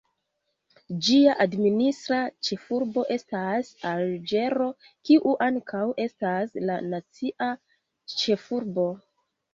Ĝia 1.07 1.33
administra 1.43 2.21
ĉefurbo 2.47 3.03
estas 3.17 3.69
Alĝero, 3.91 4.69
kiu 5.11 5.35
ankaŭ 5.49 5.85
estas 6.07 6.59
la 6.71 6.79
nacia 6.89 7.51
ĉefurbo. 8.23 8.91